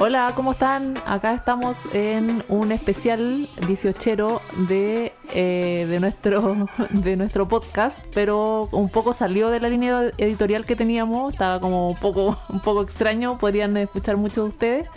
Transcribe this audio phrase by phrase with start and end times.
[0.00, 0.94] Hola, ¿cómo están?
[1.06, 8.90] Acá estamos en un especial 18 de, eh, de, nuestro, de nuestro podcast, pero un
[8.90, 13.38] poco salió de la línea editorial que teníamos, estaba como un poco, un poco extraño,
[13.38, 14.88] podrían escuchar muchos de ustedes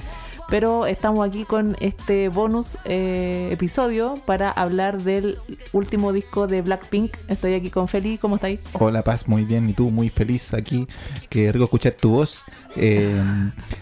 [0.52, 5.38] pero estamos aquí con este bonus eh, episodio para hablar del
[5.72, 7.16] último disco de Blackpink.
[7.30, 8.60] Estoy aquí con Feli, ¿cómo estáis?
[8.74, 10.86] Hola Paz, muy bien, y tú muy feliz aquí,
[11.30, 12.44] qué rico escuchar tu voz.
[12.76, 13.22] Eh,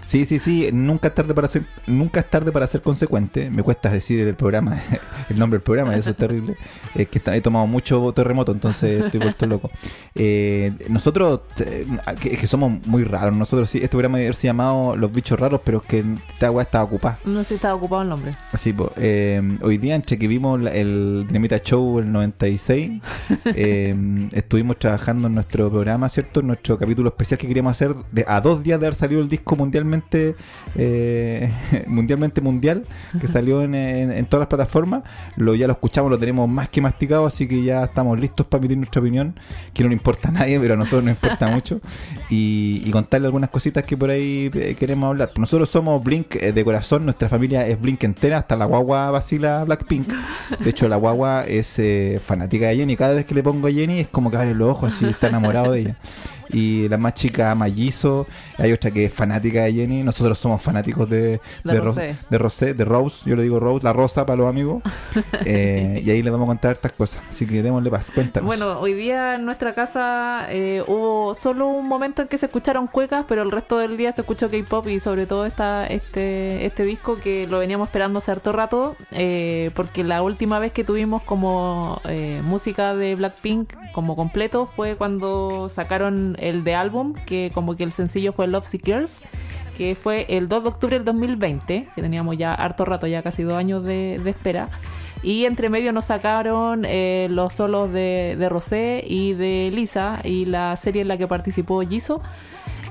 [0.03, 3.49] sí, sí, sí, nunca es tarde para ser, nunca es tarde para ser consecuente.
[3.49, 4.79] Me cuesta decir el programa,
[5.29, 6.55] el nombre del programa, eso es terrible.
[6.93, 9.71] Es que he tomado mucho terremoto, entonces estoy vuelto loco.
[10.15, 15.11] Eh, nosotros, es que somos muy raros, nosotros sí, este programa debe haberse llamado Los
[15.11, 16.03] Bichos Raros, pero es que
[16.63, 17.19] esta estaba ocupada.
[17.25, 18.31] No sé si estaba ocupado el nombre.
[18.53, 18.91] Sí, pues,
[19.61, 22.91] hoy día, entre que vimos el Dinamita Show el 96,
[23.55, 23.95] eh,
[24.33, 26.39] estuvimos trabajando en nuestro programa, ¿cierto?
[26.41, 29.29] En nuestro capítulo especial que queríamos hacer de, a dos días de haber salido el
[29.29, 30.35] disco mundialmente,
[30.75, 31.51] eh,
[31.87, 32.85] mundialmente mundial,
[33.19, 35.03] que salió en, todas las plataformas.
[35.35, 38.59] Lo, ya lo escuchamos, lo tenemos más que masticado, así que ya estamos listos para
[38.59, 39.35] emitir nuestra opinión,
[39.73, 41.79] que no le importa a nadie, pero a nosotros nos importa mucho.
[42.29, 45.29] Y, contarle algunas cositas que por ahí queremos hablar.
[45.37, 50.13] Nosotros somos Blink de corazón, nuestra familia es Blink entera, hasta la guagua vacila Blackpink.
[50.59, 52.95] De hecho, la guagua es eh, fanática de Jenny.
[52.95, 55.27] Cada vez que le pongo a Jenny es como que abre los ojos, así está
[55.27, 55.95] enamorado de ella
[56.51, 61.09] y la más chica Mallizo, hay otra que es fanática de Jenny, nosotros somos fanáticos
[61.09, 62.73] de, de, Rosé.
[62.73, 64.81] de, Rose, yo le digo Rose, la rosa para los amigos,
[65.45, 68.47] eh, y ahí les vamos a contar estas cosas, así que démosle paz, cuéntanos.
[68.47, 72.87] Bueno, hoy día en nuestra casa eh, hubo solo un momento en que se escucharon
[72.87, 76.83] cuecas, pero el resto del día se escuchó K-pop y sobre todo esta, este, este
[76.83, 81.21] disco que lo veníamos esperando hace harto rato, eh, porque la última vez que tuvimos
[81.23, 82.01] como
[82.43, 87.91] música de Blackpink como completo fue cuando sacaron el de álbum, que como que el
[87.91, 89.21] sencillo fue Love Sick Girls,
[89.77, 93.43] que fue el 2 de octubre del 2020, que teníamos ya harto rato, ya casi
[93.43, 94.69] dos años de, espera.
[95.23, 100.45] Y entre medio nos sacaron eh, los solos de, de, Rosé y de Lisa y
[100.45, 102.21] la serie en la que participó Jisoo.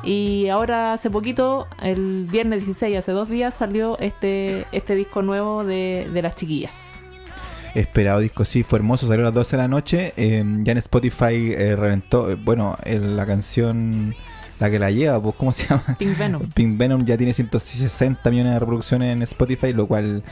[0.03, 5.65] Y ahora hace poquito, el viernes 16, hace dos días, salió este, este disco nuevo
[5.65, 6.99] de, de las chiquillas
[7.81, 8.45] esperado disco.
[8.45, 10.13] Sí, fue hermoso, salió a las 12 de la noche.
[10.17, 14.15] Eh, ya en Spotify eh, reventó, eh, bueno, la canción,
[14.61, 15.97] la que la lleva, pues, ¿cómo se llama?
[15.99, 16.43] Pink Venom.
[16.51, 20.23] Pink Venom ya tiene 160 millones de reproducciones en Spotify, lo cual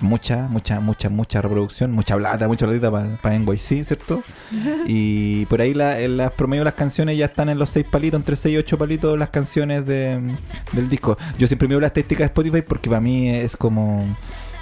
[0.00, 4.22] mucha, mucha, mucha, mucha reproducción, mucha plata, mucha platita para pa NYC, ¿cierto?
[4.86, 8.36] y por ahí la, las promedio las canciones ya están en los 6 palitos, entre
[8.36, 10.20] 6 y 8 palitos las canciones de,
[10.72, 11.16] del disco.
[11.38, 14.04] Yo siempre miro la estadística de Spotify porque para mí es como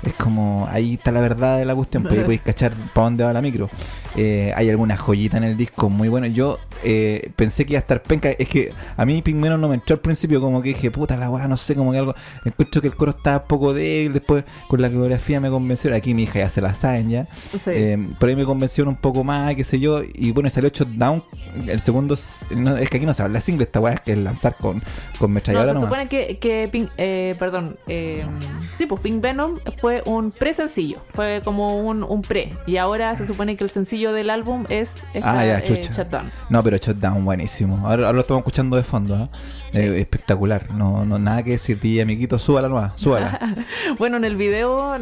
[0.03, 3.25] es como, ahí está la verdad de la cuestión, pues ahí podéis cachar para dónde
[3.25, 3.69] va la micro.
[4.17, 6.27] Eh, hay alguna joyita en el disco muy bueno.
[6.27, 8.31] Yo eh, pensé que iba a estar penca.
[8.31, 11.31] Es que a mí Pigmeno no me entró al principio, como que dije, puta la
[11.31, 12.15] weá, no sé, como que algo.
[12.45, 14.13] Encuentro que el coro estaba poco débil.
[14.13, 15.95] Después con la coreografía me convenció.
[15.95, 17.27] Aquí mi hija ya se la saben ya.
[17.67, 20.03] Eh, por ahí me convencieron un poco más, qué sé yo.
[20.15, 21.23] Y bueno, salió Down.
[21.67, 22.15] El segundo.
[22.15, 24.83] es que aquí no se habla single, esta weá es que es lanzar con,
[25.19, 25.75] con metralladora.
[25.75, 26.91] No, se supone que, que Pink,
[27.39, 27.77] perdón.
[27.87, 30.99] sí, pues Pink Venom fue un pre-sencillo.
[31.13, 32.51] Fue como un, un pre.
[32.67, 36.31] Y ahora se supone que el sencillo del álbum es ah, ya, eh, Shutdown.
[36.49, 37.87] No, pero Shutdown, buenísimo.
[37.87, 39.15] Ahora, lo estamos escuchando de fondo.
[39.15, 39.29] ¿eh?
[39.75, 40.73] Eh, espectacular.
[40.73, 41.79] No, no, nada que decir.
[41.83, 43.39] Y amiguito, súbala nomás, súbala.
[43.99, 44.97] bueno, en el video,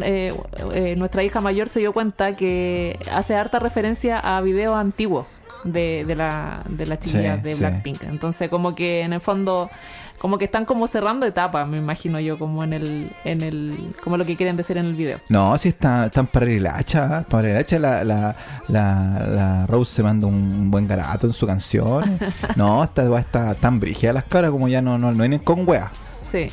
[0.97, 5.27] nuestra hija mayor se dio cuenta que hace harta referencia a videos antiguos
[5.65, 8.03] de, de la, de la chiquilla de Blackpink.
[8.05, 9.71] Entonces, como que en el fondo
[10.19, 14.17] como que están como cerrando etapas, me imagino yo, como en el, en el, como
[14.17, 15.19] lo que quieren decir en el video.
[15.29, 18.37] No, sí está, están para el hacha, para el hacha la, la,
[18.69, 22.19] la, Rose se manda un buen garato en su canción.
[22.57, 25.91] no, está, está tan brígida las caras como ya no, no, no vienen con wea.
[26.31, 26.51] Sí.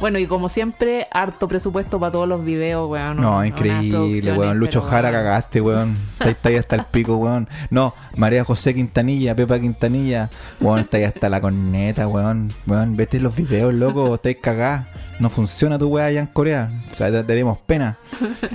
[0.00, 3.20] Bueno, y como siempre, harto presupuesto para todos los videos, weón.
[3.20, 4.58] No, increíble, weón.
[4.58, 5.96] Lucho Jara cagaste, weón.
[6.24, 7.46] Está ahí hasta el pico, weón.
[7.70, 10.30] No, María José Quintanilla, Pepa Quintanilla,
[10.60, 12.50] weón, está ahí hasta la corneta, weón.
[12.66, 14.86] Weón, vete los videos, loco, estáis cagados.
[15.18, 16.70] No funciona tu weá allá en Corea.
[16.90, 17.98] O sea, tenemos pena.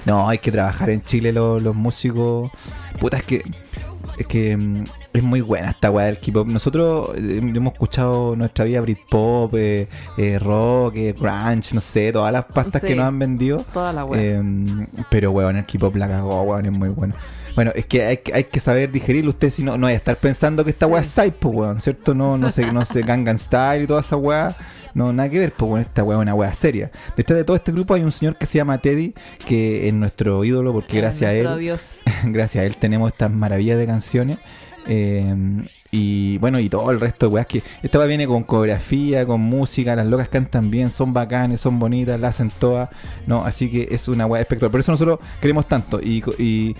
[0.05, 2.49] No, hay que trabajar en Chile los, los músicos.
[2.99, 3.43] Puta, es que
[4.17, 6.47] es que mm, es muy buena esta weá del K-pop.
[6.47, 12.45] Nosotros eh, hemos escuchado nuestra vida Britpop, eh, eh, rock, grunge, no sé, todas las
[12.45, 13.65] pastas que nos han vendido.
[13.73, 17.15] Toda la em, pero weón, el K-pop la cagó, weón, es muy bueno.
[17.55, 19.29] Bueno, es que hay, hay que saber digerirlo.
[19.29, 22.13] Usted si no, no hay que estar pensando que esta weá es Saipo, weón, ¿cierto?
[22.13, 24.55] No, no sé, no sé, Gangnam Style y toda esa weá.
[24.93, 26.91] No, nada que ver, pues bueno, esta weá es una weá seria.
[27.15, 29.13] Detrás de todo este grupo hay un señor que se llama Teddy,
[29.45, 31.47] que es nuestro ídolo, porque gracias a él,
[32.25, 34.39] gracias a él tenemos estas maravillas de canciones.
[34.87, 35.33] Eh,
[35.91, 37.63] Y bueno, y todo el resto de weas que.
[37.81, 42.19] Esta wea viene con coreografía, con música, las locas cantan bien, son bacanes, son bonitas,
[42.19, 42.89] la hacen todas.
[43.27, 44.71] No, así que es una wea espectacular.
[44.71, 46.01] Por eso nosotros queremos tanto.
[46.01, 46.75] Y, y,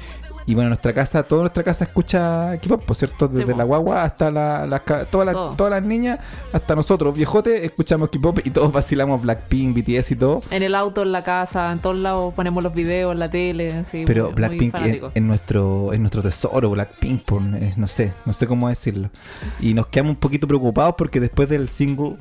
[0.48, 4.30] y bueno, nuestra casa, toda nuestra casa escucha K-pop, por cierto, desde la guagua hasta
[4.32, 6.20] la, todas, las, todas las niñas,
[6.54, 10.42] hasta nosotros, viejotes, escuchamos K-pop y todos vacilamos Blackpink, BTS y todo.
[10.52, 13.84] En el auto, en la casa, en todos lados ponemos los videos, en la tele.
[13.86, 14.76] Sí, Pero muy- muy Blackpink
[15.16, 19.10] es nuestro, es nuestro tesoro, Blackpink, por, es- no sé, no sé cómo decirlo.
[19.60, 22.18] Y nos quedamos un poquito preocupados porque después del single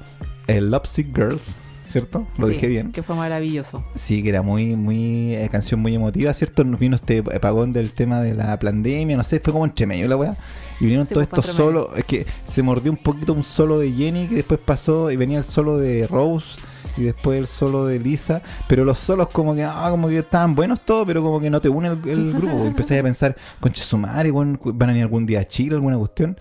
[0.47, 1.55] el Love Sick Girls,
[1.87, 2.27] ¿cierto?
[2.39, 2.93] Lo Sí, dije bien.
[2.93, 3.85] Que fue maravilloso.
[3.95, 6.65] Sí, que era muy, muy, eh, canción muy emotiva, ¿cierto?
[6.65, 10.09] Nos vino este apagón del tema de la pandemia, no sé, fue como entre medio
[10.09, 10.37] la weá.
[10.81, 13.79] Y vinieron Sí, todos pues, estos solos, es que se mordió un poquito un solo
[13.79, 16.61] de Jenny que después pasó y venía el solo de Rose
[16.97, 20.55] y después el solo de Lisa, pero los solos como que, ah, como que estaban
[20.55, 22.65] buenos todos, pero como que no te une el, el grupo.
[22.65, 26.37] Empecé a pensar, conche su madre, van a venir algún día a Chile, alguna cuestión.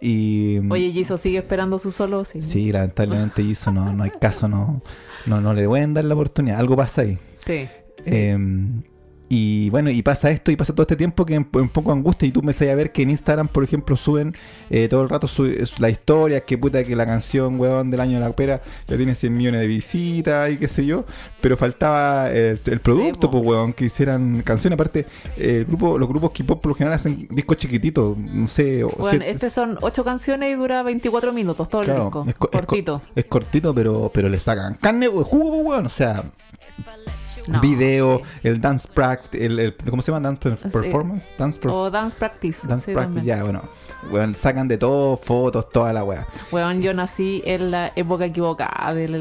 [0.00, 2.42] Y Oye, Jisoo sigue esperando su solo, sí.
[2.42, 4.82] sí, lamentablemente hizo, no, no hay caso, no,
[5.26, 7.18] no, no le pueden dar la oportunidad, algo pasa ahí.
[7.36, 7.68] Sí.
[8.02, 8.02] sí.
[8.04, 8.38] Eh,
[9.28, 12.28] y bueno, y pasa esto y pasa todo este tiempo que un un poco angustia
[12.28, 14.34] y tú me a ver que en Instagram, por ejemplo, suben
[14.70, 18.00] eh, todo el rato su, es- la historia, que puta que la canción, weón, del
[18.00, 21.04] año de la pera ya tiene 100 millones de visitas y qué sé yo,
[21.40, 24.76] pero faltaba eh, el producto, pues, weón, que hicieran canciones.
[24.76, 25.06] Aparte,
[25.36, 28.90] eh, el grupo, los grupos K-pop por lo general hacen discos chiquititos, no sé, o
[28.90, 32.24] Bueno, siete- este son ocho canciones y dura 24 minutos todo el disco.
[32.28, 33.02] es co- es co- Cortito.
[33.14, 36.22] es cortito, pero, pero le sacan carne, we- jugo, pues, weón, o sea,
[37.48, 38.48] No, video, sí.
[38.48, 40.26] el dance practice, el, el- ¿cómo se llama?
[40.28, 40.68] Dance Sí.
[40.72, 42.66] performance, dance per- O Dance Practice.
[42.66, 43.36] dance sí, practice, también.
[43.38, 43.42] ya,
[44.10, 46.26] bueno, sacan de todo, fotos, toda la weá.
[46.52, 49.12] Weón, yo nací en la época equivocada del,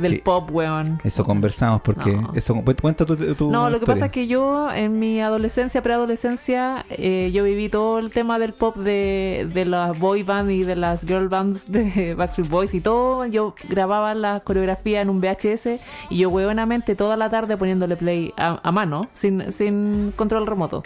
[0.00, 1.00] del, pop, weón.
[1.04, 2.32] Eso conversamos porque No.
[2.34, 6.84] eso cuenta tu, tu No, lo que pasa es que yo en mi adolescencia, preadolescencia,
[6.90, 10.76] eh, yo viví todo el tema del pop de, de las boy band y de
[10.76, 13.26] las girl bands de Backstreet Boys y todo.
[13.26, 15.80] Yo grababa la coreografía en un VHS
[16.10, 20.82] y yo huevonamente toda la tarde poniéndole play a, a mano, sin, sin control remoto.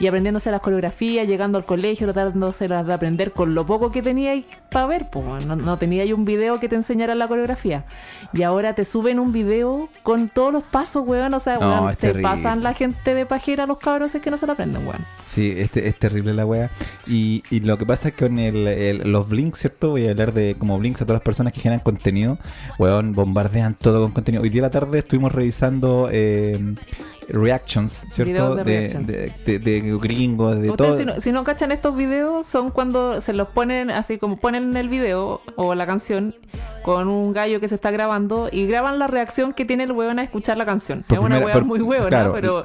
[0.00, 4.34] Y aprendiéndose las coreografías, llegando al colegio, tratándose de aprender con lo poco que tenía
[4.70, 5.06] para ver.
[5.12, 7.84] Pues, no, no tenía ahí un video que te enseñara la coreografía.
[8.32, 11.34] Y ahora te suben un video con todos los pasos, weón.
[11.34, 12.22] O sea, No, weón, se terrible.
[12.22, 15.04] pasan la gente de pajera a los cabros, es que no se lo aprenden, weón.
[15.28, 16.68] Sí, este, es terrible la wea.
[17.06, 19.90] Y, y lo que pasa es que con el, el- los blinks, ¿cierto?
[19.90, 22.38] Voy a hablar de como blinks a todas las personas que generan contenido.
[22.78, 24.42] Weón, bombardean todo con contenido.
[24.42, 26.74] Hoy día a la tarde estuvimos revisando eh,
[27.28, 28.54] reactions, ¿cierto?
[28.56, 29.06] De De, reactions.
[29.06, 30.96] de, de- gringos, de todo.
[30.96, 34.76] si no, si no cachan estos videos, son cuando se los ponen así como ponen
[34.76, 36.34] el video o la canción
[36.82, 40.18] con un gallo que se está grabando y graban la reacción que tiene el weón
[40.18, 41.04] a escuchar la canción.
[41.06, 42.64] Por es una primera- por- muy huevona, claro, pero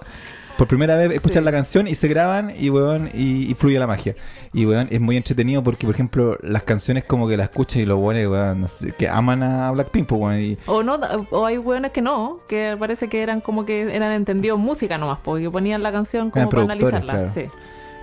[0.57, 1.45] Por primera vez escuchan Sí.
[1.45, 4.15] la canción y se graban y weón, y, y fluye la magia.
[4.53, 7.85] Y weón, es muy entretenido porque, por ejemplo, las canciones como que la escuchas y
[7.85, 10.95] los buenos, weón, no sé, que aman a Blackpink, pues, weón, y O no,
[11.31, 15.19] o hay weones que no, que parece que eran como que eran entendidos música nomás,
[15.23, 17.13] porque ponían la canción como Eran para analizarla.
[17.13, 17.31] claro.
[17.33, 17.45] Sí.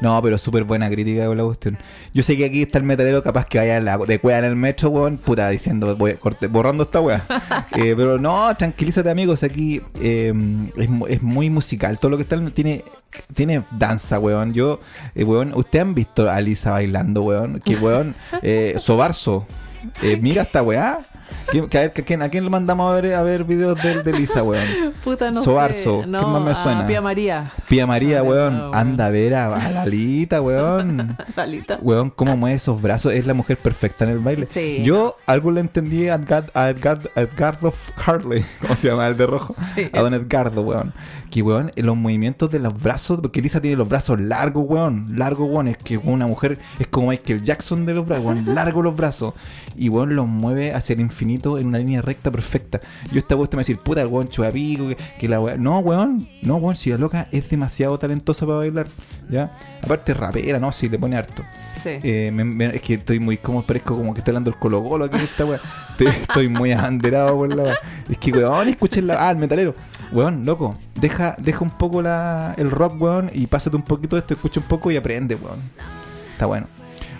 [0.01, 1.79] No, pero súper buena crítica con la cuestión.
[2.13, 4.57] Yo sé que aquí está el metalero capaz que vaya la- de cueva en el
[4.57, 7.25] metro, weón, puta, diciendo, voy, corte- borrando esta weá.
[7.77, 10.33] Eh, pero no, tranquilízate, amigos, aquí eh,
[10.77, 11.99] es, es muy musical.
[11.99, 12.85] Todo lo que está tiene
[13.35, 14.53] tiene danza, weón.
[14.53, 14.81] Yo,
[15.15, 17.61] eh, weón, ¿ustedes han visto a Lisa bailando, weón?
[17.61, 19.47] Que, weón, eh, Sobarzo,
[20.03, 20.99] eh, mira esta weá.
[21.51, 23.81] ¿Quién- que a, ver, que- quién- ¿A quién le mandamos a ver, a ver videos
[23.83, 24.65] de, de Lisa, weón?
[25.03, 26.01] Puta, no Sobarzo, sé.
[26.05, 26.87] ¿qué No, más me suena?
[26.87, 27.53] Pía María.
[27.69, 28.75] Pía María, weón, no, weón.
[28.75, 31.17] anda a ver a, a Lalita, weón.
[31.35, 31.79] Talita.
[31.83, 34.47] Weón, cómo mueve esos brazos, es la mujer perfecta en el baile.
[34.47, 34.83] Sí.
[34.85, 37.73] Yo algo le entendí a, Edgar, a, Edgar, a Edgardo
[38.05, 39.07] Harley, ¿cómo se llama?
[39.09, 39.55] El de rojo.
[39.75, 39.89] Sí.
[39.93, 40.95] A don Edgardo, weón.
[41.31, 45.07] Que, weón, los movimientos de los brazos, porque Lisa tiene los brazos largos, weón.
[45.17, 45.69] Largos, weón.
[45.69, 48.55] Es que una mujer es como Michael Jackson de los brazos, weón.
[48.55, 49.35] Largos los brazos.
[49.77, 52.81] Y, weón, los mueve hacia el infinito en una línea recta perfecta.
[53.13, 55.41] Yo esta weón te me va a decir, puta, el weón chupapico, que, que la
[55.41, 55.63] weón.
[55.63, 56.29] No, weón.
[56.43, 58.87] No, weón, si la loca es demasiado talentosa para bailar.
[59.31, 59.55] ¿Ya?
[59.83, 60.71] Aparte, rapera, ¿no?
[60.73, 61.43] Si le pone harto.
[61.83, 61.91] Sí.
[62.03, 64.83] Eh, me- me- es que estoy muy como parezco como que estoy hablando el Colo
[64.83, 65.59] Colo aquí en esta weá.
[65.91, 67.79] Estoy, estoy muy abanderado por la weá.
[68.09, 69.27] Es que weón, escuchen la.
[69.29, 69.75] Ah, el metalero.
[70.13, 74.21] Weón, loco, deja, deja un poco la, el rock, weón, y pásate un poquito de
[74.21, 75.59] esto, escucha un poco y aprende, weón.
[76.33, 76.67] Está bueno.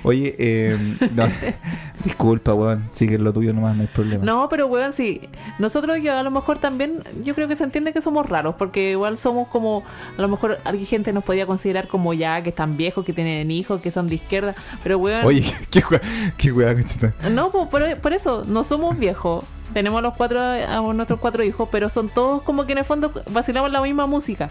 [0.05, 0.79] Oye, eh,
[1.15, 1.25] no,
[2.05, 4.25] disculpa, weón, sigue lo tuyo nomás, no hay problema.
[4.25, 5.23] No, pero weón, sí.
[5.59, 8.93] Nosotros yo a lo mejor también, yo creo que se entiende que somos raros, porque
[8.93, 9.83] igual somos como,
[10.17, 13.51] a lo mejor alguien gente nos podía considerar como ya, que están viejos, que tienen
[13.51, 15.83] hijos, que son de izquierda, pero weón, Oye, qué
[16.37, 17.13] qué conchita.
[17.31, 19.45] no, po, por, por eso, no somos viejos.
[19.73, 23.11] Tenemos los cuatro, a nuestros cuatro hijos, pero son todos como que en el fondo
[23.33, 24.51] vacilamos la misma música.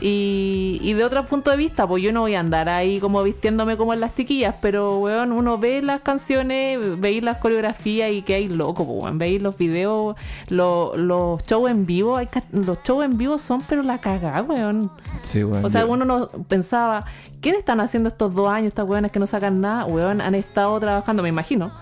[0.00, 3.22] Y, y de otro punto de vista, pues yo no voy a andar ahí como
[3.22, 8.22] vistiéndome como en las chiquillas, pero weón, uno ve las canciones, veis las coreografías y
[8.22, 10.14] que hay loco, pues, weón, veis los videos,
[10.48, 14.90] lo- los shows en vivo, hay los shows en vivo son pero la cagada, weón.
[15.22, 15.64] Sí, weón.
[15.64, 17.04] O sea, uno no pensaba,
[17.40, 19.84] ¿qué están haciendo estos dos años estas weonas que no sacan nada?
[19.86, 21.72] Weón, han estado trabajando, me imagino.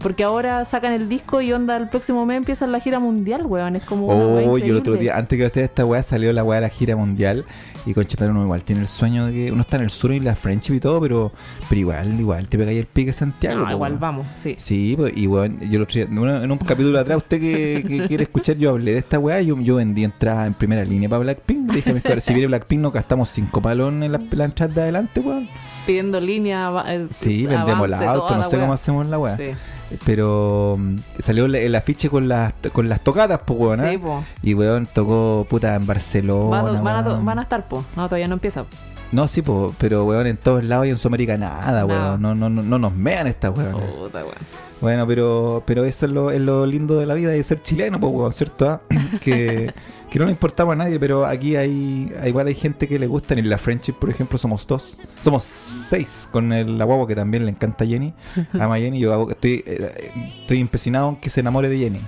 [0.00, 3.74] Porque ahora sacan el disco y onda el próximo mes empiezan la gira mundial, weón.
[3.74, 6.44] Es como una Oh, yo el otro día, antes que hacer esta weá, salió la
[6.44, 7.44] weá de la gira mundial.
[7.84, 10.20] Y Conchetano uno igual tiene el sueño de que uno está en el sur y
[10.20, 11.32] la friendship y todo, pero,
[11.68, 13.58] pero igual, igual, te pegáis el pique Santiago.
[13.60, 14.00] No, po, igual weón.
[14.00, 14.54] vamos, sí.
[14.58, 17.84] Sí, pues, y weón, yo el otro día- bueno, en un capítulo atrás, usted que,
[17.88, 21.08] que quiere escuchar, yo hablé de esta weá, yo, yo vendí entrada en primera línea
[21.08, 21.70] para Blackpink.
[21.70, 24.80] Le dije cabros, si viene Blackpink, nos gastamos cinco palones en la, la entrada de
[24.82, 25.48] adelante, weón.
[25.86, 26.70] Pidiendo línea.
[26.86, 28.60] eh, Sí, vendemos la auto, no sé weá.
[28.60, 29.36] cómo hacemos la weá.
[29.38, 29.44] Sí,
[30.04, 33.84] Pero mm, salió el, afiche con las, con las tocadas, pues, weón.
[33.84, 33.92] ¿eh?
[33.92, 34.22] sí, po.
[34.42, 36.62] Y weón tocó puta en Barcelona.
[36.62, 37.84] Van, a- van a, van estar, po.
[37.96, 38.64] No, todavía no empieza.
[39.10, 41.86] No, sí, po, pero weón, en todos lados y en Sudamérica nada, Nada.
[41.86, 42.20] weón.
[42.22, 43.72] No, no, no, no nos mean estas weón.
[43.72, 44.34] Puta, weón.
[44.80, 47.98] Bueno, pero, pero eso es lo, es lo lindo de la vida de ser chileno,
[47.98, 48.68] pues, ¿cierto?
[48.68, 48.80] ah?
[49.20, 49.72] que,
[50.10, 53.06] que no le importaba a nadie, pero aquí hay, hay- igual hay gente que le
[53.08, 53.34] gusta.
[53.34, 54.98] En la Friendship, por ejemplo, somos dos.
[55.22, 55.42] Somos
[55.90, 58.14] seis con el, la guagua que también le encanta a Jenny.
[58.52, 59.00] Ama a Jenny.
[59.00, 60.10] Yo hago- estoy, eh,
[60.42, 62.00] estoy empecinado en que se enamore de Jenny.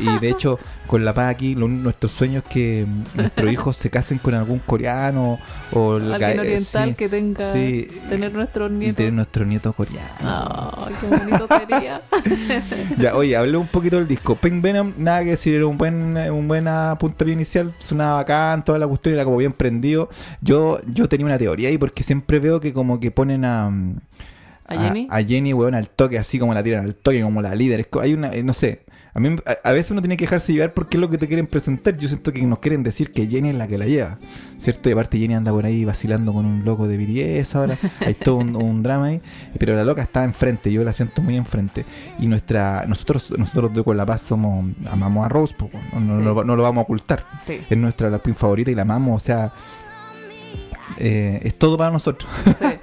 [0.00, 3.90] Y de hecho, con la paz aquí, lo- nuestro sueño es que nuestros hijos se
[3.90, 5.38] casen con algún coreano
[5.72, 7.52] o el Alguien eh, oriental sí, que tenga.
[7.52, 8.96] sí, Tener nuestros y nietos.
[8.96, 10.08] tener nuestro nieto coreano.
[10.20, 12.00] Ay, qué bonito sería.
[12.98, 14.34] Ya, oye, hablé un poquito del disco.
[14.36, 18.78] Pink Venom, nada que decir, era un buen, un buena puntapié inicial, sonaba bacán, toda
[18.78, 20.08] la cuestión era como bien prendido.
[20.40, 23.70] Yo, yo tenía una teoría ahí porque siempre veo que como que ponen a.
[24.66, 25.06] ¿A Jenny?
[25.10, 27.80] A, Jenny, weón, al toque, así como la tiran al toque, como la líder.
[27.80, 28.82] Es hay una, eh, no sé.
[29.14, 31.28] A mí a, a veces uno tiene que dejarse llevar porque es lo que te
[31.28, 31.96] quieren presentar.
[31.98, 34.18] Yo siento que nos quieren decir que Jenny es la que la lleva,
[34.58, 34.88] ¿cierto?
[34.88, 37.76] Y aparte Jenny anda por ahí vacilando con un loco de BTS ahora.
[38.00, 39.20] Hay todo un, un drama ahí.
[39.58, 41.84] Pero la loca está enfrente, yo la siento muy enfrente.
[42.18, 46.44] Y nuestra nosotros nosotros de Con La Paz somos amamos a Rose, po, no, lo,
[46.44, 47.26] no lo vamos a ocultar.
[47.44, 47.60] Sí.
[47.68, 49.52] Es nuestra Blackpink favorita y la amamos, o sea,
[50.98, 52.30] eh, es todo para nosotros.
[52.58, 52.66] sí.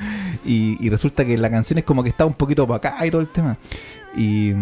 [0.46, 3.12] Y, y resulta que la canción es como que está un poquito para acá y
[3.12, 3.58] todo el tema.
[4.16, 4.54] Y,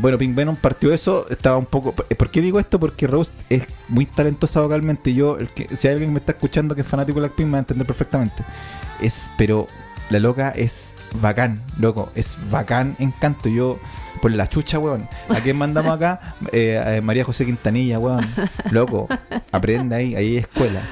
[0.00, 1.92] bueno, Pink Venom partió eso, estaba un poco...
[1.92, 2.78] ¿Por qué digo esto?
[2.78, 5.14] Porque Rose es muy talentosa vocalmente.
[5.14, 7.58] Yo, el que, si alguien me está escuchando que es fanático de Blackpink, me va
[7.58, 8.44] a entender perfectamente.
[9.00, 9.66] Es, pero
[10.10, 13.48] la loca es bacán, loco, es bacán en canto.
[13.48, 13.78] Yo,
[14.20, 15.08] por la chucha, weón.
[15.28, 16.34] ¿A quién mandamos acá?
[16.52, 18.24] Eh, María José Quintanilla, weón.
[18.70, 19.08] Loco,
[19.52, 20.82] aprende ahí, ahí hay escuela.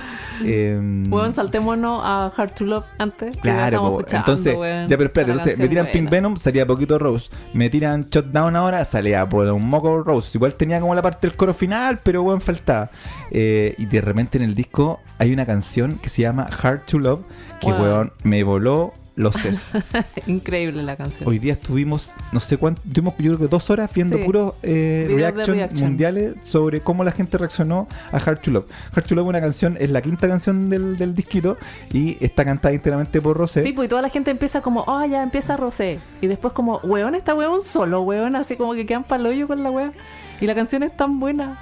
[0.44, 3.36] Eh, Weón, saltémonos a Hard to Love antes.
[3.38, 4.88] Claro, entonces, weón.
[4.88, 6.10] ya pero espérate, entonces me tiran Pink.
[6.10, 7.30] Venom, salía poquito Rose.
[7.52, 10.30] Me tiran Shutdown ahora, salía por un moco Rose.
[10.34, 12.90] Igual tenía como la parte del coro final, pero bueno, faltaba.
[13.30, 16.98] Eh, y de repente en el disco hay una canción que se llama Hard to
[16.98, 17.20] Love,
[17.60, 19.68] que weón, me voló los sesos.
[20.26, 21.28] Increíble la canción.
[21.28, 22.80] Hoy día estuvimos, no sé cuánto,
[23.18, 24.24] yo creo que dos horas viendo Sí.
[24.24, 25.88] puros eh, reaction, reaction.
[25.90, 28.66] mundiales sobre cómo la gente reaccionó a Hard to Love.
[28.94, 31.56] Hard to Love es una canción, es la quinta canción del, del disquito
[31.92, 33.62] y está cantada íntegramente por Rosé.
[33.62, 35.98] Sí, pues y toda la gente empieza como, oh, ya empieza Rosé.
[36.20, 39.62] Y después como, weón, esta weón solo, weón, así como que quedan pa'l hoyo con
[39.62, 39.92] la weón.
[40.40, 41.58] Y la canción es tan buena.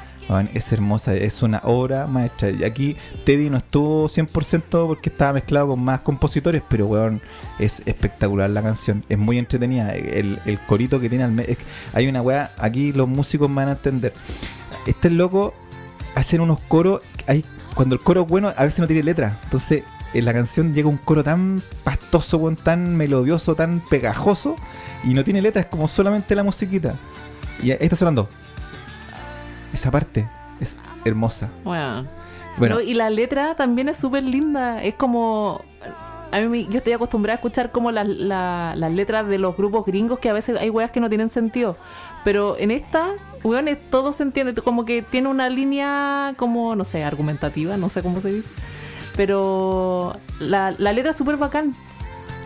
[0.52, 2.50] Es hermosa, es una obra maestra.
[2.50, 7.22] Y aquí Teddy no estuvo 100% porque estaba mezclado con más compositores, pero weón,
[7.58, 9.04] es espectacular la canción.
[9.08, 9.94] Es muy entretenida.
[9.94, 11.56] El, corito que tiene al es
[11.94, 14.12] Hay una weá, aquí los músicos van a entender.
[14.86, 15.54] Este loco
[16.14, 17.00] hacen unos coros.
[17.74, 19.38] Cuando el coro es bueno, a veces no tiene letra.
[19.44, 24.56] Entonces, en la canción llega un coro tan pastoso, weón, tan melodioso, tan pegajoso.
[25.04, 26.96] Y no tiene letra, es como solamente la musiquita.
[27.62, 28.28] Y ahí está sonando.
[29.78, 30.28] Esa parte
[30.60, 31.50] es hermosa.
[31.62, 32.04] Bueno.
[32.56, 34.82] Bueno, No, y la letra también es súper linda.
[34.82, 35.62] Es como.
[36.32, 39.56] A mí, me- yo estoy acostumbrada a escuchar como las la- las letras de los
[39.56, 41.76] grupos gringos que a veces hay weas que no tienen sentido.
[42.24, 43.10] Pero en esta,
[43.44, 44.52] weón, es- todo se entiende.
[44.60, 48.48] Como que tiene una línea como, no sé, argumentativa, no sé cómo se dice.
[49.16, 51.76] Pero la, la letra es súper bacán.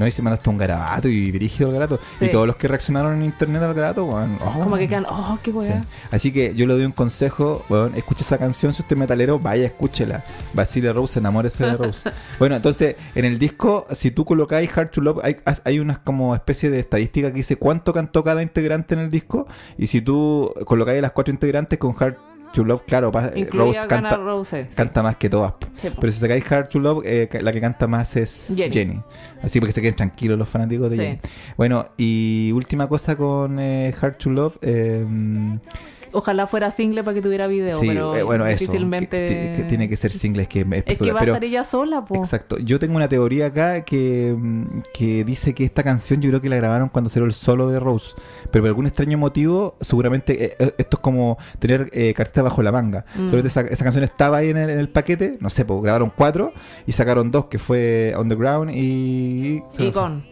[0.03, 2.03] No, y se mandaste un garabato y dirigido al garabato.
[2.19, 2.25] Sí.
[2.25, 4.65] Y todos los que reaccionaron en internet al garabato, weón, oh.
[4.65, 5.57] Como que quedan, oh, qué Sí.
[5.57, 5.85] wea.
[6.11, 9.39] Así que yo le doy un consejo, weón, escuche esa canción, si usted es metalero,
[9.39, 10.25] vaya, escúchela.
[10.55, 12.11] Basile Rose, enamórese de Rose.
[12.41, 16.35] bueno, entonces, en el disco, si tú colocáis Hard to Love, hay, hay unas como
[16.35, 19.47] especie de estadística que dice cuánto cantó cada integrante en el disco.
[19.79, 22.17] Y si tú colocáis las cuatro integrantes con Hard
[22.53, 24.67] to Love, claro, eh, Rose canta, Rose.
[24.71, 24.77] sí.
[24.77, 25.55] canta más que todas.
[25.75, 25.89] Sí.
[25.99, 28.73] Pero si sacáis Hard to Love, eh, la que canta más es Jenny.
[28.73, 29.01] Jenny.
[29.43, 31.03] Así porque se queden tranquilos los fanáticos de Sí.
[31.03, 31.19] Jenny.
[31.57, 34.57] Bueno, y última cosa con eh, Hard to Love.
[34.63, 35.05] eh,
[36.13, 38.59] Ojalá fuera single para que tuviera video, Sí, pero eh, bueno, eso.
[38.59, 39.17] difícilmente.
[39.29, 41.45] Que- que tiene que ser single, es que es Es que va pero, a estar
[41.45, 42.17] ella sola, po.
[42.17, 42.59] Exacto.
[42.59, 46.49] Yo tengo una teoría acá que, mm, que dice que esta canción yo creo que
[46.49, 48.15] la grabaron cuando salió el solo de Rose.
[48.51, 52.63] Pero por algún extraño motivo, seguramente eh, eh, esto es como tener eh, carta bajo
[52.63, 53.01] la manga.
[53.15, 53.31] Mm.
[53.31, 56.13] Seguramente esa, esa canción estaba ahí en el, en el paquete, no sé, pues grabaron
[56.15, 56.53] cuatro
[56.87, 59.61] y sacaron dos, que fue On the Ground y...
[59.93, 60.25] Gone.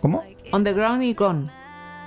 [0.00, 0.22] ¿Cómo?
[0.50, 1.48] On the ground y Gone.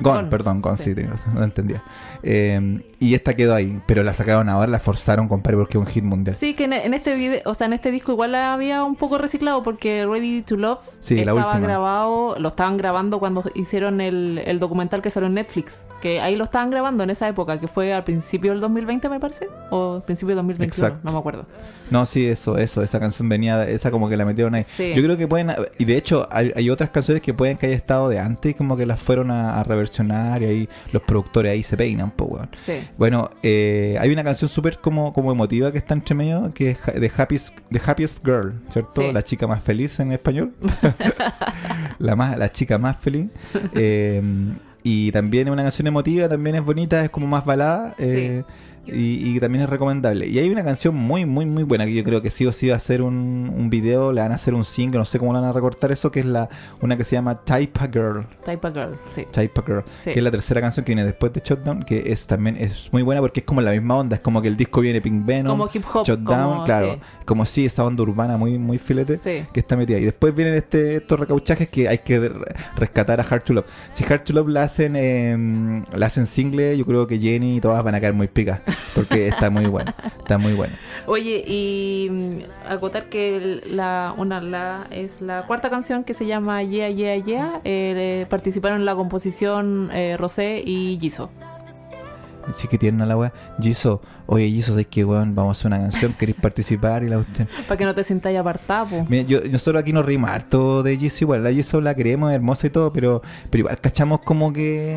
[0.02, 0.84] Gone, Gone, perdón, Gone, sí.
[0.86, 1.82] sí, tenía razón, no entendía.
[2.28, 5.86] Eh, y esta quedó ahí, pero la sacaron ahora, la forzaron, compadre, porque es un
[5.86, 6.36] hit mundial.
[6.36, 9.20] Sí, que en, en este video, o sea, en este disco igual había un poco
[9.20, 14.42] reciclado porque Ready to Love Sí, la estaba grabado, lo estaban grabando cuando hicieron el,
[14.44, 17.68] el documental que salió en Netflix, que ahí lo estaban grabando en esa época, que
[17.68, 21.02] fue al principio del 2020 me parece, o principio del 2021, Exacto.
[21.04, 21.46] no me acuerdo.
[21.92, 24.64] No, sí, eso, eso, esa canción venía, esa como que la metieron ahí.
[24.64, 24.94] Sí.
[24.96, 27.76] Yo creo que pueden, y de hecho hay, hay otras canciones que pueden que haya
[27.76, 31.62] estado de antes, como que las fueron a, a reversionar y ahí los productores ahí
[31.62, 32.50] se peinan, weón.
[32.58, 32.88] Sí.
[32.98, 36.80] Bueno, eh, hay una canción súper como, como emotiva que está entre medio, que es
[36.80, 39.02] The Happiest, The Happiest Girl, ¿cierto?
[39.02, 39.12] Sí.
[39.12, 40.54] La chica más feliz en español.
[42.00, 43.28] la, más, la chica más feliz.
[43.74, 44.22] Eh,
[44.84, 47.96] y también es una canción emotiva, también es bonita, es como más balada.
[47.98, 48.44] eh,
[48.88, 50.28] y, y también es recomendable.
[50.28, 52.68] Y hay una canción muy, muy, muy buena que yo creo que sí o sí
[52.68, 55.34] va a hacer un, un video, le van a hacer un single, no sé cómo
[55.34, 56.50] le van a recortar eso, que es la
[56.82, 58.26] una que se llama Type a Girl.
[58.44, 59.26] Type of Girl, sí.
[59.32, 60.12] Type a Girl, Sí.
[60.12, 63.02] que es la tercera canción que viene después de Shutdown, que es también es muy
[63.02, 65.58] buena porque es como la misma onda, es como que el disco viene Pink Venom,
[65.58, 67.00] Como hip hop, Shutdown, como- claro, sí.
[67.26, 69.46] como si esa onda urbana muy muy filete Sí.
[69.54, 69.98] que está metida.
[70.00, 72.34] Y después vienen este, estos recauchajes que hay que re-
[72.76, 73.66] rescatar a Hard to Love.
[73.92, 77.62] Si Hard to Love la hacen eh, la hacen single, yo creo que Jenny y
[77.62, 78.60] todas van a caer muy picas,
[78.94, 80.74] porque está muy buena, está muy buena.
[81.08, 86.64] Oye, y mm, acotar que la, una, la, es la cuarta canción que se llama
[86.64, 87.62] Yeah, Yeah, Yeah.
[87.64, 91.30] eh, participaron en la composición eh, Rosé y Jisoo.
[92.54, 93.34] Sí que tienen a la weá.
[93.60, 95.34] Jisoo, oye Jisoo, ¿sabes qué weón?
[95.34, 97.04] Vamos a hacer una canción, ¿queréis participar?
[97.04, 97.26] Y la.
[97.68, 99.04] Para que no te sientas apartado.
[99.10, 102.36] Mira, yo, nosotros aquí nos reímos harto de Jisoo igual, la Jisoo la queremos, es
[102.36, 104.96] hermosa y todo, pero, pero igual cachamos como que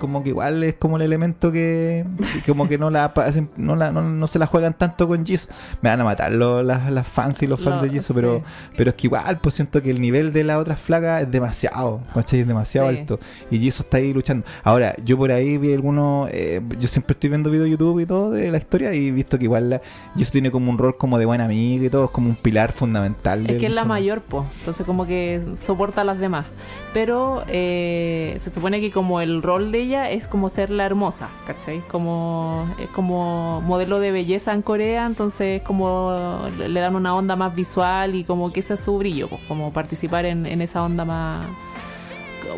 [0.00, 2.04] como que igual es como el elemento que,
[2.44, 3.12] que como que no la
[3.56, 5.48] no, la, no, no se la juegan tanto con Jisoo.
[5.82, 8.42] Me van a matar los, las, las fans y los fans de Jisoo, pero, sí.
[8.76, 12.00] pero es que igual pues siento que el nivel de la otra flaca es demasiado,
[12.14, 12.40] ¿cachai?
[12.40, 12.96] Es demasiado Sí.
[12.98, 13.20] alto.
[13.50, 14.44] Y Jisoo está ahí luchando.
[14.64, 18.06] Ahora, yo por ahí vi algunos, eh, yo siempre estoy viendo videos de YouTube y
[18.06, 19.82] todo de la historia y he visto que igual la,
[20.16, 22.72] Jisoo tiene como un rol como de buena amiga y todo, es como un pilar
[22.72, 23.48] fundamental.
[23.50, 24.46] Es que es la mayor, po.
[24.60, 26.46] Entonces como que soporta a las demás.
[26.94, 31.80] Pero eh, se supone que como el rol de es como ser la hermosa, ¿cachai?
[31.80, 37.54] Como, es como modelo de belleza en Corea, entonces como le dan una onda más
[37.54, 41.04] visual y como que ese es su brillo, pues, como participar en, en esa onda
[41.04, 41.46] más...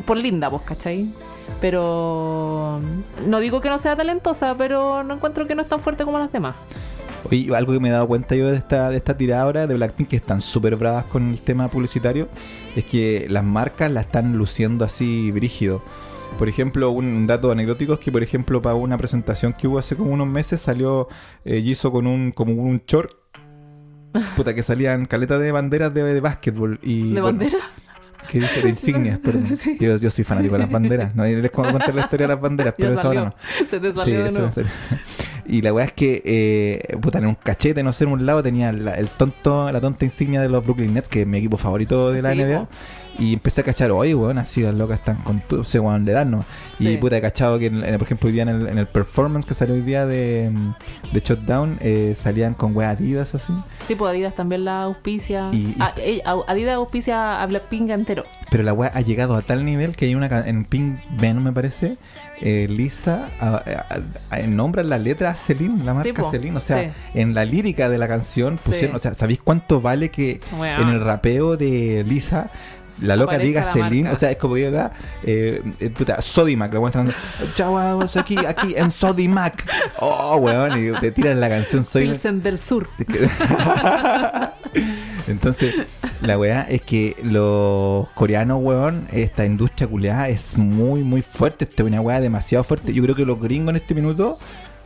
[0.06, 1.08] Por linda, pues, ¿cachai?
[1.60, 2.80] Pero
[3.26, 6.18] no digo que no sea talentosa, pero no encuentro que no es tan fuerte como
[6.18, 6.54] las demás.
[7.24, 9.74] Oye, algo que me he dado cuenta yo de esta, de esta tirada ahora de
[9.74, 12.28] Blackpink, que están súper bravas con el tema publicitario,
[12.74, 15.82] es que las marcas la están luciendo así brígido.
[16.38, 19.94] Por ejemplo, un dato anecdótico es que, por ejemplo, para una presentación que hubo hace
[19.94, 21.06] como unos meses, salió
[21.44, 23.12] eh, Jisoo con un, como un short.
[24.36, 26.80] Puta, que salían caletas de banderas de, de básquetbol.
[26.82, 27.58] Y, ¿De bueno, bandera?
[28.28, 29.56] que dice de insignias, perdón.
[29.56, 29.76] Sí.
[29.80, 31.14] Yo, yo soy fanático de las banderas.
[31.14, 33.34] No, les cuento contar la historia de las banderas, pero esa ahora no.
[33.68, 34.70] Se te Sí, salió de eso nuevo.
[35.46, 38.42] Y la weá es que, eh, puta, en un cachete, no sé, en un lado
[38.42, 41.56] tenía la, el tonto, la tonta insignia de los Brooklyn Nets, que es mi equipo
[41.56, 42.68] favorito de la Sí, NBA.
[43.18, 46.12] Y empecé a cachar, oye, weón, así las locas están con tu, ese weón le
[46.12, 46.46] dan, ¿no?
[46.78, 46.88] Sí.
[46.88, 48.86] Y puta, he cachado que, en- en- por ejemplo, hoy día en el, en el
[48.86, 50.50] performance que salió hoy día de,
[51.12, 53.52] de Shutdown, eh, salían con weas Adidas así.
[53.86, 55.50] Sí, pues Adidas también la auspicia.
[55.52, 58.24] Y- y- Ah, eh, Adidas auspicia a Blackpink entero.
[58.50, 61.52] Pero la weá ha llegado a tal nivel que hay una en Pink Venom, me
[61.52, 61.98] parece,
[62.42, 66.56] eh, Lisa a- a- a- nombra la letra a Celine, la marca Celine.
[66.56, 67.20] O sea, sí.
[67.20, 68.96] en la lírica de la canción pusieron, Sí.
[68.96, 70.40] o sea, ¿sabéis cuánto vale que
[70.80, 72.50] en el rapeo de Lisa
[73.00, 74.02] la loca diga la Celine?
[74.04, 74.16] marca.
[74.16, 77.14] O sea, es como que diga, eh, eh, puta, Sodimac, la weá está dando,
[77.54, 79.64] chao, vamos aquí, aquí en Sodimac.
[80.00, 82.88] Oh, weón, y te tiran la canción Soy Pilsen del Sur.
[85.28, 85.74] Entonces,
[86.20, 91.64] la weá es que los coreanos, weón, esta industria culeada es muy, muy fuerte.
[91.64, 92.92] Esta es una weá demasiado fuerte.
[92.92, 94.38] Yo creo que los gringos en este minuto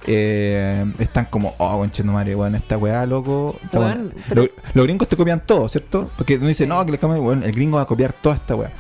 [0.07, 3.57] eh, están como, oh, conchetumare, weón, esta weá, loco.
[3.65, 4.25] está Weón, buena".
[4.29, 6.09] pero- Los, los gringos te copian todo, ¿cierto?
[6.17, 6.69] Porque uno dice, Sí.
[6.69, 8.71] no, que le cambien, weón, el gringo va a copiar toda esta weá.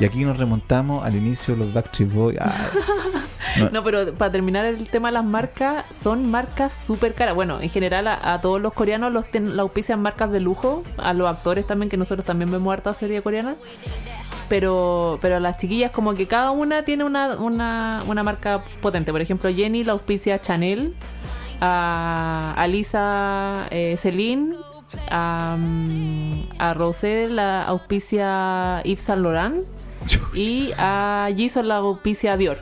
[0.00, 2.38] Y aquí nos remontamos al inicio de los Backstreet Boys.
[2.40, 2.66] Ah,
[3.70, 7.34] No, pero para terminar el tema de las marcas, son marcas súper caras.
[7.34, 10.82] Bueno, en general a, a todos los coreanos los ten- la auspician marcas de lujo,
[10.96, 13.56] a los actores también, que nosotros también vemos harta serie coreana.
[14.48, 19.12] pero, pero las chiquillas como que cada una tiene una, una, una marca potente.
[19.12, 20.94] Por ejemplo, Jenny la auspicia Chanel,
[21.60, 24.54] a, a Lisa eh, Celine,
[25.10, 29.56] a, mm, a Rosé la auspicia Yves Saint Laurent
[30.34, 32.58] y a Jisoo la auspicia Dior.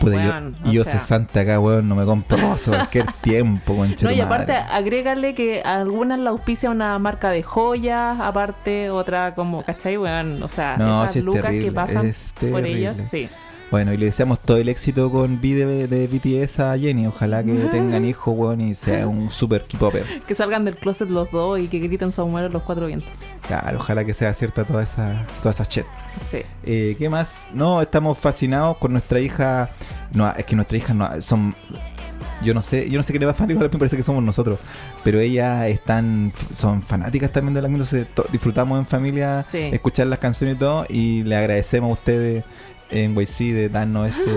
[0.00, 0.14] Puta,
[0.62, 0.92] yo- y yo o sea.
[0.98, 4.66] cesante acá, weón, no me compro rosa cualquier tiempo, concha No, y aparte madre.
[4.70, 9.96] agrégale que algunas la auspicia una marca de joyas, aparte otra como, ¿cachai?
[9.98, 12.12] Weón, o sea, No, esas sí es lucas terrible, que pasan
[12.52, 13.28] por ellas, sí.
[13.72, 17.06] Bueno, y le deseamos todo el éxito con V de, de BTS a Jenny.
[17.06, 20.22] Ojalá que tengan hijos, weón, y sea un super K-popper.
[20.26, 23.10] Que salgan del closet los dos y que griten su amor los cuatro vientos.
[23.46, 25.84] Claro, ojalá que sea cierta toda esa, toda esa shit.
[26.30, 26.38] Sí.
[26.64, 27.46] Eh, ¿Qué más?
[27.54, 29.70] No, estamos fascinados con nuestra hija.
[30.12, 31.54] No, es que nuestra hija no, son.
[32.42, 34.22] Yo no sé, yo no sé qué le va a fanático, me parece que somos
[34.22, 34.60] nosotros.
[35.02, 37.68] Pero ellas están, son fanáticas también de la
[38.14, 39.58] to- disfrutamos en familia Sí.
[39.72, 40.86] escuchar las canciones y todo.
[40.88, 42.44] Y le agradecemos a ustedes
[42.90, 44.30] en YC de darnos este,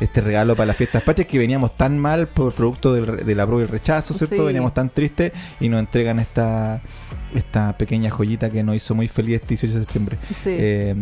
[0.00, 3.34] este regalo para las fiestas patrias que veníamos tan mal por producto del, re- de
[3.34, 4.36] la prueba y el rechazo, ¿cierto?
[4.36, 4.42] Sí.
[4.42, 6.80] Veníamos tan tristes y nos entregan esta,
[7.34, 10.18] esta pequeña joyita que nos hizo muy feliz este 18 de septiembre.
[10.42, 10.50] Sí.
[10.58, 10.94] Eh,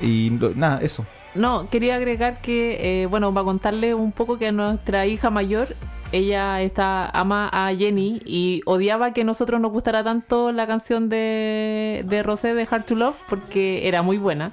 [0.00, 1.04] y lo- nada, eso.
[1.34, 5.68] No, quería agregar que, eh, bueno, para contarle un poco que nuestra hija mayor,
[6.12, 12.02] ella está ama a Jenny y odiaba que nosotros nos gustara tanto la canción de,
[12.08, 14.52] de Rosé de Hard to Love porque era muy buena.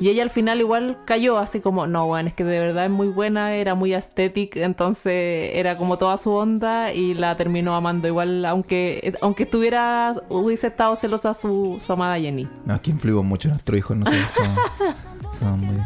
[0.00, 2.90] Y ella al final igual cayó así como, no, bueno, es que de verdad es
[2.90, 8.08] muy buena, era muy aesthetic, entonces era como toda su onda y la terminó amando
[8.08, 12.48] igual, aunque aunque estuviera, hubiese estado celosa su, amada Jenny.
[12.64, 14.18] No, es que influimos mucho en nuestros hijos, no sé.
[14.34, 14.56] Son,
[15.38, 15.76] son muy...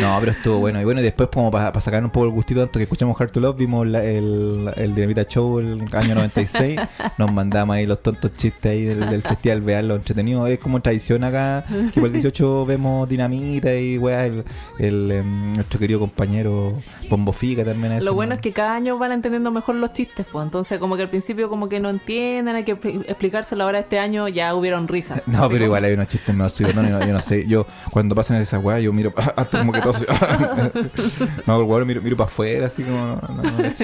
[0.00, 0.80] No, pero estuvo bueno.
[0.80, 3.30] Y bueno, y después, como para sacar un poco el gustito, tanto que escuchamos Hard
[3.30, 6.78] to Love, vimos la- el, el Dinamita Show el año 96.
[7.18, 10.46] Nos mandamos ahí los tontos chistes ahí del, del festival, vean lo entretenido.
[10.46, 14.44] Es como tradición acá, que por el 18 vemos Dinamita y weá, el,
[14.78, 16.74] el, em, nuestro querido compañero
[17.08, 17.92] Bombo Fica también.
[17.92, 18.34] eso, Lo bueno ¿no?
[18.36, 21.48] es que cada año van entendiendo mejor los chistes, pues entonces como que al principio
[21.48, 25.22] como que no entienden, hay que expli- explicárselo ahora este año ya hubieron risas.
[25.26, 26.34] No, pero como- igual hay unos chistes.
[26.34, 27.46] No, yo, no, yo no sé.
[27.46, 32.16] Yo, cuando pasan esas weas, yo miro, hasta como que me hago el weón, miro,
[32.16, 32.98] para afuera, así como.
[32.98, 33.74] No, no, no.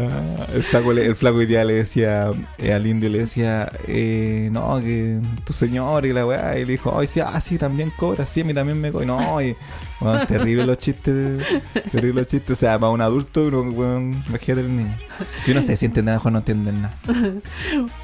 [0.00, 4.78] Ah, el, flaco, el flaco día le decía eh, al indio, le decía, eh, no,
[4.80, 6.56] que tu señor y la weá.
[6.56, 9.06] Y le dijo, ay, sí, ah, sí, también cobra, sí, a mí también me cobra.
[9.06, 9.56] No, y.
[10.00, 11.44] Bueno, terrible los chistes.
[11.90, 12.56] Terrible los chistes.
[12.56, 14.96] O sea, para un adulto, uno, weón, imagínate el niño.
[15.44, 16.96] Yo no sé si entienden algo o no entienden nada.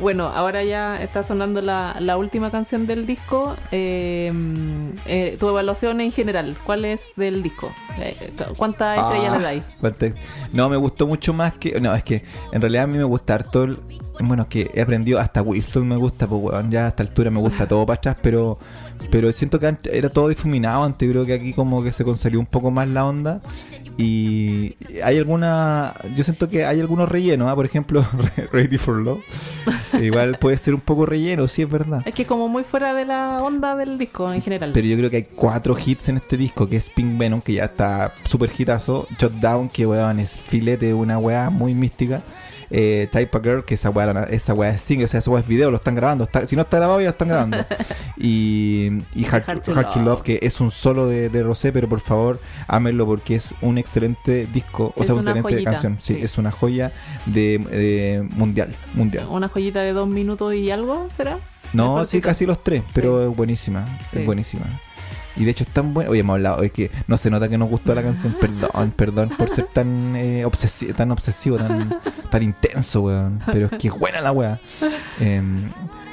[0.00, 3.56] Bueno, ahora ya está sonando la, la última canción del disco.
[3.70, 7.70] eh, tu evaluación en general, ¿cuál es del disco?
[7.98, 8.16] Eh,
[8.56, 9.62] ¿Cuántas estrellas Ah, le dais?
[10.52, 11.80] No, me gustó mucho más que.
[11.80, 13.64] No, es que en realidad a mí me gusta harto.
[13.64, 13.78] el-
[14.20, 17.40] Bueno, es que he aprendido hasta Whistle me gusta, pues ya a esta altura me
[17.40, 18.58] gusta todo para atrás, pero
[19.10, 22.38] pero siento que antes era todo difuminado, antes creo que aquí como que se consolió
[22.40, 23.42] un poco más la onda
[23.96, 27.54] y hay alguna, yo siento que hay algunos rellenos, ¿ah?
[27.54, 28.04] por ejemplo,
[28.52, 29.22] Ready for Love,
[30.00, 32.02] igual puede ser un poco relleno, sí es verdad.
[32.04, 34.72] Es que como muy fuera de la onda del disco en general.
[34.74, 37.52] Pero yo creo que hay cuatro hits en este disco, que es Pink Venom, que
[37.54, 39.06] ya está súper hitazo.
[39.18, 42.20] Shutdown, que weón es filete, una weá muy mística.
[42.70, 45.42] Eh, Type of Girl, que esa weá, esa weá es single, o sea, esa weá
[45.42, 46.24] es video, lo están grabando.
[46.24, 47.58] está- si no está grabado, ya lo están grabando.
[48.16, 50.06] y y Hard, Hard to, Hard to Love.
[50.06, 53.78] Love, que es un solo de, de Rosé, pero por favor, ámenlo porque es un
[53.84, 55.98] excelente disco, o Es sea, una excelente joyita, canción.
[56.00, 56.20] Sí, sí.
[56.22, 56.92] es una joya
[57.26, 58.74] de, de mundial.
[58.94, 59.26] mundial.
[59.30, 61.38] Una joyita de dos minutos y algo, ¿será?
[61.72, 63.84] No, sí, casi los tres, pero es buenísima.
[64.10, 64.20] Sí.
[64.20, 64.64] Es buenísima.
[65.36, 66.10] Y de hecho es tan buena.
[66.10, 68.36] Oye, hemos hablado, es que no se nota que nos gustó la canción.
[68.40, 71.98] Perdón, perdón por ser tan, eh, obsesi- tan obsesivo, tan,
[72.30, 73.40] tan intenso, weón.
[73.46, 74.60] Pero es que es buena la weá.
[75.18, 75.70] Em,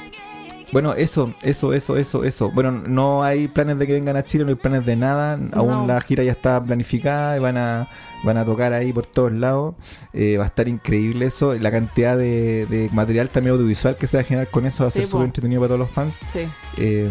[0.72, 2.50] bueno, eso, eso, eso, eso, eso.
[2.50, 5.38] Bueno, no hay planes de que vengan a Chile, no hay planes de nada.
[5.52, 5.86] Aún No.
[5.86, 7.88] la gira ya está planificada y van a,
[8.24, 9.74] van a tocar ahí por todos lados.
[10.12, 11.54] Eh, va a estar increíble eso.
[11.54, 14.88] La cantidad de, de material también audiovisual que se va a generar con eso va
[14.88, 16.14] a Sí, ser súper entretenido para todos los fans.
[16.32, 16.40] Sí.
[16.78, 17.10] Eh,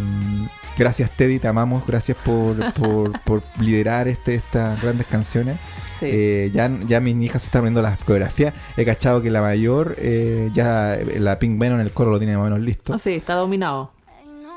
[0.77, 1.85] gracias Teddy, te amamos.
[1.85, 5.57] Gracias por, por, por liderar este, estas grandes canciones.
[6.01, 6.07] Sí.
[6.11, 8.53] Eh, ya, ya mis hijas se están viendo las coreografías.
[8.75, 12.35] He cachado que la mayor, eh, ya la Pink Venom en el coro lo tiene
[12.35, 12.93] más o menos listo.
[12.93, 13.91] Ah, sí, está dominado.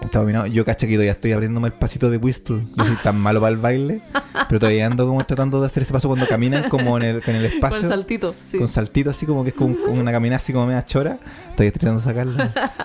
[0.01, 0.47] Está dominado.
[0.47, 2.61] Yo caché que todavía estoy abriéndome el pasito de Whistle.
[2.77, 4.01] Yo soy tan malo para el baile,
[4.49, 7.37] pero todavía ando como tratando de hacer ese paso cuando caminan como en el, en
[7.37, 7.83] el Con espacio.
[7.83, 8.59] el saltito, sí.
[8.59, 11.19] Con saltito así como que es como una caminada así como media chora.
[11.51, 12.37] Estoy tratando de sacarlo.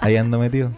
[0.02, 0.72] Ahí ando metido.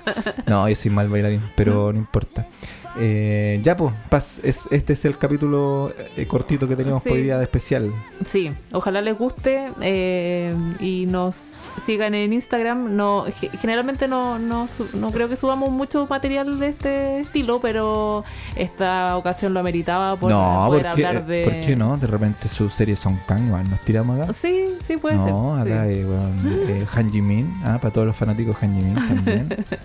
[0.48, 2.48] No, yo soy mal bailarín, pero no importa.
[2.98, 7.10] Eh, ya, pues, es, este es el capítulo eh, cortito que tenemos Sí.
[7.10, 7.92] hoy día de especial.
[8.26, 11.52] Sí, ojalá les guste eh, y nos
[11.86, 12.96] sigan en Instagram.
[12.96, 18.26] No, ge- generalmente no, no, no creo que subamos mucho material de este estilo, pero
[18.58, 21.44] esta ocasión lo ameritaba por no, poder ¿por qué, hablar de.
[21.46, 21.98] ¿por qué no?
[21.98, 24.34] De repente sus series son Kang, igual, nos tiramos acá.
[24.34, 25.74] Sí, sí puede no, ser.
[25.74, 25.94] acá sí.
[25.94, 29.66] eh, weón, eh, Han Jimin, ah, para todos los fanáticos Han Jimin también.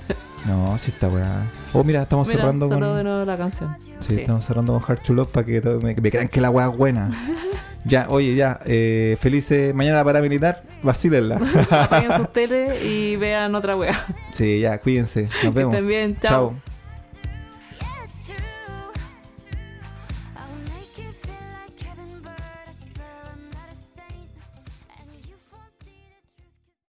[0.44, 1.46] no, sí está weá.
[1.72, 2.80] Oh, mira, estamos Mira, cerrando con.
[2.80, 3.74] de nuevo la canción.
[3.78, 4.20] Sí, Sí.
[4.20, 6.76] estamos cerrando con Hard to Love para que me, me crean que la weá es
[6.76, 7.10] buena.
[7.84, 11.36] ya, oye, ya, eh, felices mañana para militar, vacílenla.
[11.70, 13.94] Apaguen sus teles y vean otra wea.
[14.32, 15.22] sí, ya, cuídense.
[15.22, 15.74] Nos Que vemos.
[15.74, 16.30] estén bien, chao.
[16.30, 16.75] chao.